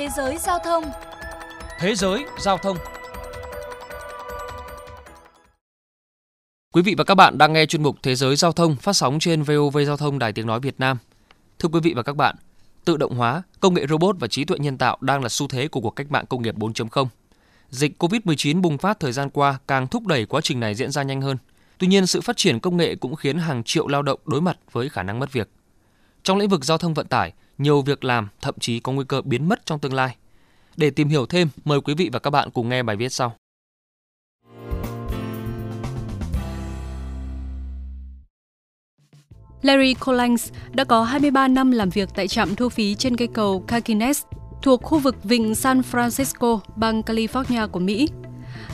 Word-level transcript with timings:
Thế 0.00 0.08
giới 0.16 0.38
giao 0.38 0.58
thông 0.58 0.84
Thế 1.78 1.94
giới 1.94 2.24
giao 2.38 2.58
thông 2.58 2.76
Quý 6.74 6.82
vị 6.82 6.94
và 6.98 7.04
các 7.04 7.14
bạn 7.14 7.38
đang 7.38 7.52
nghe 7.52 7.66
chuyên 7.66 7.82
mục 7.82 7.96
Thế 8.02 8.14
giới 8.14 8.36
giao 8.36 8.52
thông 8.52 8.76
phát 8.76 8.92
sóng 8.92 9.18
trên 9.18 9.42
VOV 9.42 9.78
Giao 9.86 9.96
thông 9.96 10.18
Đài 10.18 10.32
Tiếng 10.32 10.46
Nói 10.46 10.60
Việt 10.60 10.80
Nam. 10.80 10.98
Thưa 11.58 11.68
quý 11.72 11.80
vị 11.80 11.92
và 11.96 12.02
các 12.02 12.16
bạn, 12.16 12.36
tự 12.84 12.96
động 12.96 13.14
hóa, 13.14 13.42
công 13.60 13.74
nghệ 13.74 13.86
robot 13.86 14.16
và 14.18 14.28
trí 14.28 14.44
tuệ 14.44 14.58
nhân 14.58 14.78
tạo 14.78 14.98
đang 15.00 15.22
là 15.22 15.28
xu 15.28 15.48
thế 15.48 15.68
của 15.68 15.80
cuộc 15.80 15.96
cách 15.96 16.10
mạng 16.10 16.26
công 16.26 16.42
nghiệp 16.42 16.54
4.0. 16.56 17.06
Dịch 17.70 18.02
COVID-19 18.02 18.60
bùng 18.60 18.78
phát 18.78 19.00
thời 19.00 19.12
gian 19.12 19.30
qua 19.30 19.58
càng 19.68 19.86
thúc 19.86 20.06
đẩy 20.06 20.26
quá 20.26 20.40
trình 20.40 20.60
này 20.60 20.74
diễn 20.74 20.90
ra 20.90 21.02
nhanh 21.02 21.20
hơn. 21.20 21.36
Tuy 21.78 21.86
nhiên, 21.86 22.06
sự 22.06 22.20
phát 22.20 22.36
triển 22.36 22.60
công 22.60 22.76
nghệ 22.76 22.94
cũng 22.94 23.16
khiến 23.16 23.38
hàng 23.38 23.64
triệu 23.64 23.88
lao 23.88 24.02
động 24.02 24.20
đối 24.24 24.40
mặt 24.40 24.58
với 24.72 24.88
khả 24.88 25.02
năng 25.02 25.18
mất 25.18 25.32
việc. 25.32 25.48
Trong 26.22 26.38
lĩnh 26.38 26.48
vực 26.48 26.64
giao 26.64 26.78
thông 26.78 26.94
vận 26.94 27.06
tải, 27.06 27.32
nhiều 27.58 27.82
việc 27.82 28.04
làm 28.04 28.28
thậm 28.40 28.54
chí 28.60 28.80
có 28.80 28.92
nguy 28.92 29.04
cơ 29.08 29.22
biến 29.22 29.48
mất 29.48 29.66
trong 29.66 29.78
tương 29.78 29.94
lai. 29.94 30.16
Để 30.76 30.90
tìm 30.90 31.08
hiểu 31.08 31.26
thêm, 31.26 31.48
mời 31.64 31.80
quý 31.80 31.94
vị 31.94 32.10
và 32.12 32.18
các 32.18 32.30
bạn 32.30 32.50
cùng 32.50 32.68
nghe 32.68 32.82
bài 32.82 32.96
viết 32.96 33.12
sau. 33.12 33.36
Larry 39.62 39.94
Collins 39.94 40.52
đã 40.72 40.84
có 40.84 41.02
23 41.02 41.48
năm 41.48 41.70
làm 41.70 41.90
việc 41.90 42.08
tại 42.14 42.28
trạm 42.28 42.54
thu 42.54 42.68
phí 42.68 42.94
trên 42.94 43.16
cây 43.16 43.28
cầu 43.34 43.64
Kakines 43.66 44.22
thuộc 44.62 44.82
khu 44.82 44.98
vực 44.98 45.24
vịnh 45.24 45.54
San 45.54 45.80
Francisco, 45.80 46.60
bang 46.76 47.00
California 47.00 47.68
của 47.68 47.80
Mỹ. 47.80 48.08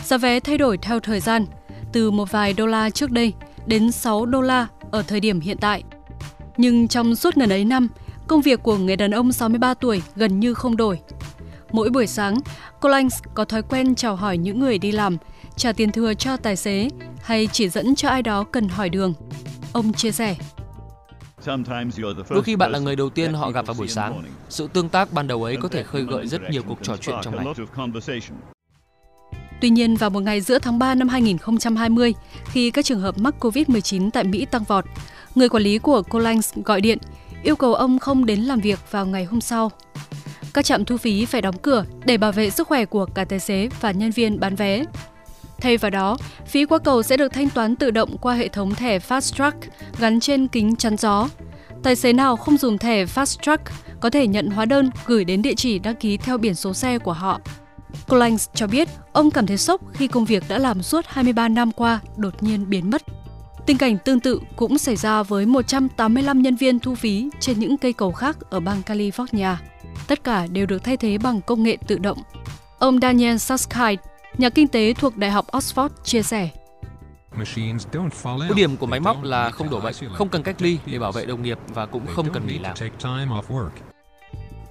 Giá 0.04 0.18
vé 0.18 0.40
thay 0.40 0.59
đổi 0.59 0.78
theo 0.78 1.01
thời 1.01 1.20
gian, 1.20 1.46
từ 1.92 2.10
một 2.10 2.32
vài 2.32 2.52
đô 2.52 2.66
la 2.66 2.90
trước 2.90 3.10
đây 3.10 3.32
đến 3.66 3.92
6 3.92 4.26
đô 4.26 4.40
la 4.40 4.66
ở 4.90 5.02
thời 5.02 5.20
điểm 5.20 5.40
hiện 5.40 5.56
tại. 5.60 5.82
Nhưng 6.56 6.88
trong 6.88 7.15
suốt 7.15 7.37
ngần 7.37 7.52
ấy 7.52 7.65
năm, 7.65 7.88
công 8.27 8.42
việc 8.42 8.62
của 8.62 8.77
người 8.77 8.96
đàn 8.96 9.10
ông 9.10 9.33
63 9.33 9.74
tuổi 9.74 10.02
gần 10.16 10.41
như 10.41 10.55
không 10.55 10.77
đổi. 10.77 11.01
Mỗi 11.73 11.91
buổi 11.91 12.06
sáng, 12.06 12.38
Collins 12.80 13.15
có 13.35 13.45
thói 13.45 13.63
quen 13.63 13.95
chào 13.95 14.16
hỏi 14.16 14.38
những 14.38 14.60
người 14.60 14.79
đi 14.79 14.93
làm, 14.93 15.16
trả 15.57 15.73
tiền 15.73 15.93
thừa 15.93 16.15
cho 16.15 16.37
tài 16.37 16.57
xế 16.57 16.88
hay 17.23 17.48
chỉ 17.52 17.68
dẫn 17.68 17.95
cho 17.95 18.09
ai 18.09 18.23
đó 18.23 18.45
cần 18.45 18.68
hỏi 18.68 18.88
đường. 18.88 19.15
Ông 19.73 19.93
chia 19.93 20.13
sẻ. 20.13 20.37
Đôi 22.30 22.43
khi 22.43 22.57
bạn 22.57 22.73
là 22.73 22.79
người 22.79 22.96
đầu 22.96 23.10
tiên 23.10 23.35
họ 23.35 23.51
gặp 23.51 23.66
vào 23.66 23.74
buổi 23.79 23.88
sáng. 23.88 24.23
Sự 24.48 24.68
tương 24.73 24.88
tác 24.88 25.13
ban 25.13 25.26
đầu 25.26 25.45
ấy 25.45 25.57
có 25.57 25.68
thể 25.68 25.82
khơi 25.82 26.02
gợi 26.02 26.26
rất 26.26 26.41
nhiều 26.51 26.63
cuộc 26.63 26.79
trò 26.82 26.96
chuyện 26.96 27.16
trong 27.23 27.37
ngày. 27.37 27.46
Tuy 29.60 29.70
nhiên, 29.70 29.96
vào 29.96 30.10
một 30.10 30.20
ngày 30.20 30.41
giữa 30.41 30.59
tháng 30.59 30.79
3 30.79 30.95
năm 30.95 31.09
2020, 31.09 32.15
khi 32.45 32.70
các 32.70 32.85
trường 32.85 33.01
hợp 33.01 33.18
mắc 33.18 33.35
COVID-19 33.41 34.10
tại 34.10 34.24
Mỹ 34.24 34.46
tăng 34.51 34.65
vọt, 34.65 34.85
người 35.37 35.48
quản 35.48 35.62
lý 35.62 35.79
của 35.79 36.02
Collins 36.02 36.54
gọi 36.65 36.80
điện 36.80 36.98
yêu 37.42 37.56
cầu 37.56 37.74
ông 37.74 37.98
không 37.98 38.26
đến 38.26 38.40
làm 38.40 38.60
việc 38.60 38.79
vào 38.90 39.06
ngày 39.06 39.24
hôm 39.24 39.40
sau. 39.40 39.70
Các 40.54 40.65
trạm 40.65 40.84
thu 40.84 40.96
phí 40.96 41.24
phải 41.24 41.42
đóng 41.42 41.59
cửa 41.59 41.84
để 42.04 42.16
bảo 42.16 42.32
vệ 42.32 42.51
sức 42.51 42.68
khỏe 42.68 42.84
của 42.84 43.06
cả 43.06 43.24
tài 43.24 43.40
xế 43.40 43.68
và 43.80 43.90
nhân 43.90 44.10
viên 44.10 44.40
bán 44.40 44.57
vé. 44.57 44.84
Thay 45.60 45.76
vào 45.76 45.90
đó, 45.90 46.16
phí 46.46 46.64
qua 46.64 46.79
cầu 46.79 47.02
sẽ 47.02 47.16
được 47.16 47.32
thanh 47.32 47.51
toán 47.51 47.76
tự 47.76 47.90
động 47.90 48.18
qua 48.18 48.34
hệ 48.34 48.48
thống 48.48 48.74
thẻ 48.74 48.98
Fast 48.98 49.34
Track 49.34 49.57
gắn 49.98 50.20
trên 50.20 50.48
kính 50.48 50.76
chắn 50.76 50.96
gió. 50.96 51.29
Tài 51.82 51.96
xế 51.96 52.12
nào 52.12 52.37
không 52.37 52.57
dùng 52.57 52.79
thẻ 52.79 53.04
Fast 53.04 53.42
Track 53.42 53.62
có 54.01 54.10
thể 54.10 54.26
nhận 54.26 54.51
hóa 54.51 54.64
đơn 54.64 54.90
gửi 55.07 55.24
đến 55.24 55.42
địa 55.42 55.54
chỉ 55.54 55.79
đăng 55.79 55.96
ký 55.96 56.16
theo 56.16 56.38
biển 56.38 56.54
số 56.54 56.74
xe 56.74 56.98
của 56.98 57.12
họ. 57.12 57.40
Collins 58.09 58.48
cho 58.54 58.66
biết 58.66 58.88
ông 59.12 59.30
cảm 59.30 59.46
thấy 59.46 59.57
sốc 59.57 59.80
khi 59.92 60.09
công 60.09 60.24
việc 60.24 60.45
đã 60.48 60.59
làm 60.59 60.82
suốt 60.82 61.04
23 61.09 61.48
năm 61.48 61.73
qua 61.73 62.01
đột 62.16 62.42
nhiên 62.42 62.70
biến 62.70 62.90
mất. 62.90 63.02
Tình 63.66 63.78
cảnh 63.78 63.98
tương 63.98 64.20
tự 64.20 64.41
cũng 64.56 64.78
xảy 64.78 64.97
ra 64.97 65.22
với 65.22 65.47
185 65.47 66.42
nhân 66.42 66.56
viên 66.56 66.78
thu 66.78 66.94
phí 66.94 67.28
trên 67.41 67.60
những 67.60 67.76
cây 67.76 67.92
cầu 67.92 68.12
khác 68.12 68.36
ở 68.50 68.60
bang 68.60 68.82
California. 68.86 69.54
Tất 70.06 70.25
cả 70.25 70.47
đều 70.47 70.66
được 70.66 70.84
thay 70.84 70.97
thế 70.97 71.19
bằng 71.19 71.41
công 71.41 71.62
nghệ 71.62 71.76
tự 71.86 71.98
động. 71.98 72.19
Ông 72.78 73.00
Daniel 73.00 73.36
Saskite, 73.36 74.03
nhà 74.38 74.50
kinh 74.50 74.69
tế 74.69 74.94
thuộc 74.94 75.16
Đại 75.16 75.31
học 75.31 75.47
Oxford 75.53 75.88
chia 76.04 76.22
sẻ. 76.22 76.48
Ưu 78.24 78.56
điểm 78.56 78.76
của 78.76 78.86
máy 78.86 79.00
móc 79.00 79.22
là 79.22 79.50
không 79.50 79.70
đổ 79.70 79.80
bệnh, 79.80 79.94
không 80.12 80.28
cần 80.28 80.42
cách 80.42 80.62
ly 80.62 80.78
để 80.86 80.98
bảo 80.98 81.12
vệ 81.12 81.26
đồng 81.26 81.42
nghiệp 81.42 81.58
và 81.74 81.86
cũng 81.86 82.06
không 82.06 82.32
cần 82.32 82.46
nghỉ 82.46 82.58
làm. 82.58 82.76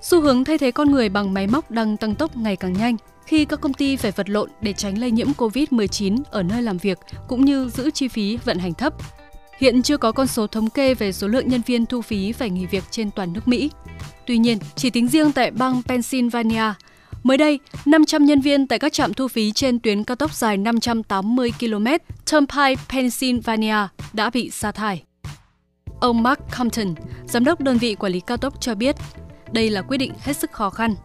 Xu 0.02 0.22
hướng 0.22 0.44
thay 0.44 0.58
thế 0.58 0.72
con 0.72 0.92
người 0.92 1.10
bằng 1.10 1.34
máy 1.34 1.48
móc 1.48 1.72
đang 1.72 1.98
tăng 1.98 2.16
tốc 2.16 2.38
ngày 2.38 2.56
càng 2.56 2.74
nhanh 2.74 2.98
khi 3.26 3.46
các 3.46 3.62
công 3.62 3.74
ty 3.74 3.96
phải 3.96 4.12
vật 4.12 4.30
lộn 4.30 4.50
để 4.62 4.74
tránh 4.74 4.98
lây 4.98 5.12
nhiễm 5.12 5.28
COVID-19 5.38 6.18
ở 6.32 6.44
nơi 6.44 6.62
làm 6.62 6.78
việc 6.78 7.00
cũng 7.28 7.46
như 7.46 7.70
giữ 7.70 7.92
chi 7.92 8.08
phí 8.08 8.38
vận 8.38 8.60
hành 8.60 8.74
thấp. 8.74 8.94
Hiện 9.60 9.82
chưa 9.82 9.98
có 9.98 10.12
con 10.12 10.28
số 10.28 10.48
thống 10.48 10.70
kê 10.70 10.94
về 10.94 11.12
số 11.12 11.28
lượng 11.28 11.48
nhân 11.48 11.62
viên 11.66 11.86
thu 11.86 12.02
phí 12.02 12.32
phải 12.32 12.50
nghỉ 12.50 12.66
việc 12.66 12.84
trên 12.92 13.12
toàn 13.12 13.34
nước 13.34 13.48
Mỹ. 13.48 13.70
Tuy 14.28 14.38
nhiên, 14.38 14.58
chỉ 14.76 14.90
tính 14.90 15.08
riêng 15.08 15.32
tại 15.32 15.52
bang 15.52 15.82
Pennsylvania, 15.88 16.74
mới 17.24 17.38
đây, 17.38 17.60
500 17.86 18.26
nhân 18.26 18.42
viên 18.42 18.68
tại 18.68 18.80
các 18.80 18.94
trạm 18.94 19.14
thu 19.14 19.28
phí 19.28 19.52
trên 19.52 19.80
tuyến 19.80 20.04
cao 20.04 20.16
tốc 20.16 20.34
dài 20.34 20.58
580 20.58 21.52
km 21.60 21.86
Turnpike, 22.32 22.82
Pennsylvania 22.90 23.76
đã 24.14 24.30
bị 24.30 24.50
sa 24.50 24.72
thải. 24.72 25.04
Ông 26.00 26.24
Mark 26.24 26.40
Compton, 26.58 26.96
giám 27.28 27.44
đốc 27.44 27.62
đơn 27.62 27.78
vị 27.78 27.96
quản 27.96 28.12
lý 28.12 28.20
cao 28.20 28.38
tốc 28.38 28.62
cho 28.62 28.76
biết, 28.76 28.96
đây 29.52 29.70
là 29.70 29.82
quyết 29.82 29.98
định 29.98 30.14
hết 30.20 30.38
sức 30.38 30.52
khó 30.52 30.70
khăn. 30.70 30.96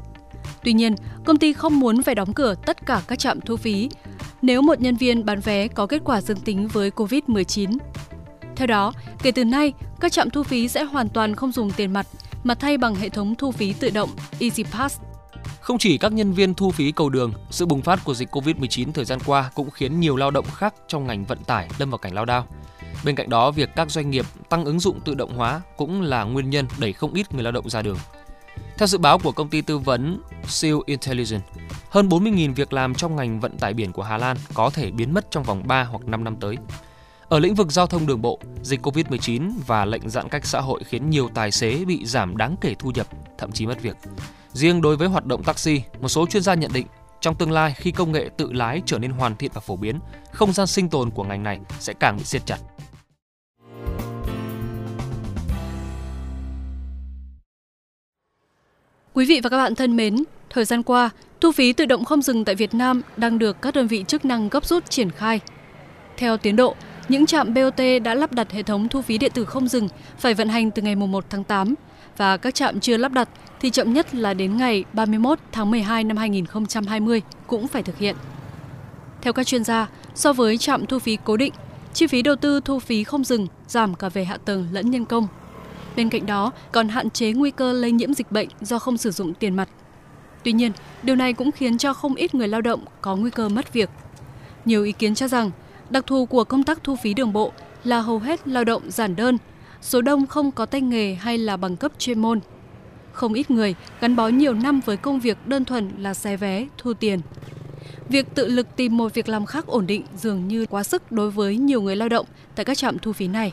Tuy 0.65 0.73
nhiên, 0.73 0.95
công 1.25 1.39
ty 1.39 1.53
không 1.53 1.81
muốn 1.81 2.03
phải 2.03 2.15
đóng 2.15 2.33
cửa 2.33 2.55
tất 2.67 2.87
cả 2.87 3.03
các 3.09 3.19
trạm 3.19 3.41
thu 3.41 3.57
phí 3.57 3.89
nếu 4.43 4.63
một 4.63 4.81
nhân 4.81 4.97
viên 4.97 5.25
bán 5.25 5.41
vé 5.41 5.69
có 5.69 5.87
kết 5.87 6.03
quả 6.05 6.21
dương 6.21 6.41
tính 6.41 6.69
với 6.69 6.91
COVID-19. 6.91 7.79
Theo 8.57 8.67
đó, 8.67 8.93
kể 9.23 9.33
từ 9.33 9.45
nay, 9.45 9.73
các 10.01 10.13
trạm 10.13 10.31
thu 10.31 10.43
phí 10.43 10.69
sẽ 10.69 10.85
hoàn 10.85 11.09
toàn 11.09 11.35
không 11.35 11.53
dùng 11.53 11.71
tiền 11.71 11.93
mặt 11.93 12.07
mà 12.45 12.55
thay 12.55 12.79
bằng 12.79 12.95
hệ 12.95 13.09
thống 13.09 13.35
thu 13.35 13.53
phí 13.53 13.73
tự 13.73 13.91
động 13.91 14.11
EasyPass. 14.39 15.01
Không 15.61 15.79
chỉ 15.79 15.99
các 15.99 16.13
nhân 16.13 16.33
viên 16.33 16.55
thu 16.55 16.71
phí 16.71 16.93
cầu 16.93 17.09
đường, 17.09 17.33
sự 17.51 17.67
bùng 17.67 17.83
phát 17.83 18.05
của 18.05 18.15
dịch 18.15 18.37
COVID-19 18.37 18.93
thời 18.93 19.05
gian 19.05 19.19
qua 19.27 19.51
cũng 19.55 19.71
khiến 19.71 20.01
nhiều 20.01 20.17
lao 20.17 20.31
động 20.31 20.47
khác 20.55 20.75
trong 20.89 21.07
ngành 21.07 21.25
vận 21.25 21.39
tải 21.39 21.69
lâm 21.79 21.91
vào 21.91 21.99
cảnh 21.99 22.15
lao 22.15 22.25
đao. 22.25 22.47
Bên 23.05 23.17
cạnh 23.17 23.31
đó, 23.31 23.51
việc 23.51 23.71
các 23.77 23.91
doanh 23.91 24.11
nghiệp 24.11 24.27
tăng 24.49 24.65
ứng 24.65 24.81
dụng 24.81 25.01
tự 25.01 25.15
động 25.15 25.37
hóa 25.37 25.61
cũng 25.77 26.03
là 26.03 26.25
nguyên 26.25 26.51
nhân 26.51 26.67
đẩy 26.79 26.93
không 26.93 27.15
ít 27.15 27.35
người 27.35 27.43
lao 27.43 27.53
động 27.53 27.71
ra 27.71 27.83
đường. 27.83 27.99
Theo 28.81 28.87
dự 28.87 28.99
báo 28.99 29.19
của 29.19 29.33
công 29.33 29.49
ty 29.49 29.61
tư 29.63 29.79
vấn 29.79 30.23
Seal 30.45 30.75
Intelligence, 30.87 31.47
hơn 31.91 32.09
40.000 32.09 32.55
việc 32.55 32.73
làm 32.73 32.95
trong 32.95 33.17
ngành 33.17 33.41
vận 33.41 33.59
tải 33.59 33.75
biển 33.75 33.93
của 33.93 34.03
Hà 34.03 34.19
Lan 34.19 34.37
có 34.55 34.71
thể 34.71 34.91
biến 34.91 35.15
mất 35.15 35.31
trong 35.31 35.43
vòng 35.43 35.63
3 35.67 35.85
hoặc 35.85 36.07
5 36.07 36.25
năm 36.25 36.37
tới. 36.37 36.57
Ở 37.29 37.39
lĩnh 37.39 37.55
vực 37.55 37.73
giao 37.73 37.87
thông 37.87 38.07
đường 38.07 38.23
bộ, 38.23 38.39
dịch 38.63 38.87
Covid-19 38.87 39.53
và 39.67 39.85
lệnh 39.85 40.09
giãn 40.11 40.29
cách 40.29 40.47
xã 40.47 40.61
hội 40.61 40.85
khiến 40.85 41.11
nhiều 41.11 41.29
tài 41.35 41.51
xế 41.51 41.85
bị 41.85 42.05
giảm 42.07 42.37
đáng 42.37 42.57
kể 42.61 42.75
thu 42.79 42.91
nhập, 42.91 43.07
thậm 43.39 43.53
chí 43.53 43.67
mất 43.67 43.83
việc. 43.83 43.97
Riêng 44.53 44.83
đối 44.83 44.97
với 44.97 45.09
hoạt 45.09 45.27
động 45.27 45.43
taxi, 45.43 45.83
một 46.01 46.09
số 46.09 46.27
chuyên 46.27 46.43
gia 46.43 46.55
nhận 46.55 46.73
định 46.73 46.87
trong 47.21 47.35
tương 47.35 47.53
lai 47.53 47.75
khi 47.77 47.91
công 47.91 48.13
nghệ 48.13 48.31
tự 48.37 48.53
lái 48.53 48.83
trở 48.87 48.99
nên 48.99 49.11
hoàn 49.11 49.37
thiện 49.37 49.51
và 49.55 49.61
phổ 49.61 49.77
biến, 49.77 49.99
không 50.33 50.53
gian 50.53 50.67
sinh 50.67 50.89
tồn 50.89 51.11
của 51.11 51.25
ngành 51.25 51.43
này 51.43 51.61
sẽ 51.81 51.93
càng 51.93 52.17
bị 52.17 52.25
siết 52.25 52.47
chặt. 52.47 52.59
Quý 59.21 59.27
vị 59.27 59.41
và 59.41 59.51
các 59.51 59.57
bạn 59.57 59.75
thân 59.75 59.97
mến, 59.97 60.25
thời 60.51 60.65
gian 60.65 60.83
qua, 60.83 61.11
thu 61.41 61.53
phí 61.53 61.73
tự 61.73 61.87
động 61.87 62.05
không 62.05 62.23
dừng 62.23 62.45
tại 62.45 62.55
Việt 62.55 62.75
Nam 62.75 63.03
đang 63.17 63.39
được 63.39 63.63
các 63.63 63.75
đơn 63.75 63.87
vị 63.87 64.05
chức 64.09 64.25
năng 64.25 64.49
gấp 64.49 64.65
rút 64.65 64.91
triển 64.91 65.11
khai. 65.11 65.41
Theo 66.17 66.37
tiến 66.37 66.57
độ, 66.57 66.75
những 67.09 67.27
trạm 67.27 67.55
BOT 67.55 67.81
đã 68.05 68.15
lắp 68.15 68.33
đặt 68.33 68.53
hệ 68.53 68.63
thống 68.63 68.89
thu 68.89 69.03
phí 69.03 69.19
điện 69.19 69.31
tử 69.35 69.45
không 69.45 69.69
dừng 69.69 69.89
phải 70.19 70.35
vận 70.35 70.49
hành 70.49 70.71
từ 70.71 70.83
ngày 70.83 70.97
1 70.97 71.25
tháng 71.31 71.45
8 71.45 71.75
và 72.17 72.37
các 72.37 72.55
trạm 72.55 72.81
chưa 72.81 72.97
lắp 72.97 73.13
đặt 73.13 73.29
thì 73.61 73.71
chậm 73.71 73.93
nhất 73.93 74.15
là 74.15 74.35
đến 74.35 74.57
ngày 74.57 74.85
31 74.93 75.39
tháng 75.53 75.71
12 75.71 76.05
năm 76.05 76.17
2020 76.17 77.23
cũng 77.47 77.69
phải 77.69 77.83
thực 77.83 77.99
hiện. 77.99 78.17
Theo 79.23 79.33
các 79.33 79.47
chuyên 79.47 79.65
gia, 79.65 79.89
so 80.15 80.33
với 80.33 80.59
trạm 80.59 80.87
thu 80.87 80.99
phí 80.99 81.19
cố 81.25 81.37
định, 81.37 81.53
chi 81.95 82.07
phí 82.07 82.23
đầu 82.23 82.37
tư 82.37 82.61
thu 82.65 82.79
phí 82.79 83.05
không 83.05 83.25
dừng 83.25 83.47
giảm 83.67 83.95
cả 83.95 84.09
về 84.09 84.25
hạ 84.25 84.37
tầng 84.45 84.69
lẫn 84.73 84.91
nhân 84.91 85.05
công. 85.05 85.29
Bên 85.97 86.11
cạnh 86.11 86.27
đó, 86.27 86.53
còn 86.73 86.89
hạn 86.89 87.11
chế 87.11 87.33
nguy 87.33 87.51
cơ 87.51 87.73
lây 87.73 87.93
nhiễm 87.93 88.15
dịch 88.15 88.33
bệnh 88.33 88.49
do 88.61 88.79
không 88.79 88.97
sử 88.97 89.11
dụng 89.11 89.35
tiền 89.35 89.57
mặt. 89.57 89.69
Tuy 90.45 90.53
nhiên, 90.53 90.73
điều 91.03 91.17
này 91.17 91.33
cũng 91.33 91.53
khiến 91.53 91.79
cho 91.79 91.95
không 91.95 92.15
ít 92.15 92.35
người 92.35 92.49
lao 92.49 92.61
động 92.61 92.85
có 93.01 93.17
nguy 93.17 93.31
cơ 93.31 93.49
mất 93.49 93.73
việc. 93.73 93.91
Nhiều 94.65 94.85
ý 94.85 94.93
kiến 94.93 95.15
cho 95.15 95.29
rằng, 95.29 95.51
đặc 95.91 96.07
thù 96.07 96.27
của 96.27 96.45
công 96.45 96.65
tác 96.65 96.85
thu 96.85 96.97
phí 97.03 97.15
đường 97.15 97.33
bộ 97.33 97.53
là 97.85 98.01
hầu 98.01 98.19
hết 98.19 98.49
lao 98.49 98.65
động 98.65 98.91
giản 98.91 99.17
đơn, 99.17 99.39
số 99.83 100.03
đông 100.03 100.27
không 100.27 100.51
có 100.51 100.67
tay 100.67 100.81
nghề 100.81 101.15
hay 101.15 101.39
là 101.39 101.57
bằng 101.57 101.77
cấp 101.77 101.93
chuyên 101.99 102.19
môn. 102.19 102.41
Không 103.13 103.35
ít 103.35 103.51
người 103.51 103.75
gắn 104.01 104.17
bó 104.17 104.29
nhiều 104.29 104.55
năm 104.55 104.81
với 104.87 104.97
công 104.97 105.21
việc 105.21 105.47
đơn 105.47 105.65
thuần 105.65 105.91
là 105.99 106.15
xe 106.15 106.37
vé, 106.37 106.67
thu 106.79 106.95
tiền. 106.95 107.21
Việc 108.09 108.35
tự 108.35 108.49
lực 108.49 108.77
tìm 108.77 108.97
một 108.97 109.15
việc 109.15 109.29
làm 109.29 109.47
khác 109.47 109.67
ổn 109.67 109.87
định 109.87 110.03
dường 110.17 110.49
như 110.49 110.67
quá 110.67 110.83
sức 110.83 111.13
đối 111.13 111.31
với 111.31 111.57
nhiều 111.57 111.83
người 111.83 111.97
lao 111.97 112.09
động 112.09 112.27
tại 112.55 112.65
các 112.65 112.79
trạm 112.79 112.99
thu 112.99 113.13
phí 113.13 113.29
này. 113.29 113.53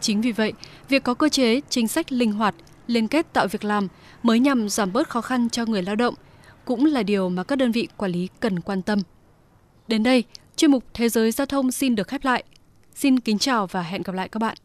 Chính 0.00 0.20
vì 0.20 0.32
vậy, 0.32 0.52
việc 0.88 1.02
có 1.02 1.14
cơ 1.14 1.28
chế, 1.28 1.60
chính 1.68 1.88
sách 1.88 2.12
linh 2.12 2.32
hoạt, 2.32 2.54
liên 2.86 3.08
kết 3.08 3.32
tạo 3.32 3.46
việc 3.48 3.64
làm 3.64 3.88
mới 4.22 4.38
nhằm 4.38 4.68
giảm 4.68 4.92
bớt 4.92 5.08
khó 5.08 5.20
khăn 5.20 5.50
cho 5.50 5.66
người 5.66 5.82
lao 5.82 5.96
động, 5.96 6.14
cũng 6.64 6.86
là 6.86 7.02
điều 7.02 7.28
mà 7.28 7.44
các 7.44 7.56
đơn 7.56 7.72
vị 7.72 7.88
quản 7.96 8.12
lý 8.12 8.28
cần 8.40 8.60
quan 8.60 8.82
tâm. 8.82 8.98
Đến 9.88 10.02
đây, 10.02 10.24
chuyên 10.56 10.70
mục 10.70 10.84
Thế 10.94 11.08
giới 11.08 11.30
giao 11.30 11.46
thông 11.46 11.72
xin 11.72 11.94
được 11.94 12.08
khép 12.08 12.24
lại. 12.24 12.44
Xin 12.94 13.20
kính 13.20 13.38
chào 13.38 13.66
và 13.66 13.82
hẹn 13.82 14.02
gặp 14.02 14.14
lại 14.14 14.28
các 14.28 14.38
bạn. 14.38 14.56